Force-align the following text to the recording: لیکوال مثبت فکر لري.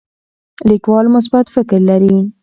لیکوال 0.67 1.05
مثبت 1.15 1.45
فکر 1.55 1.79
لري. 1.89 2.13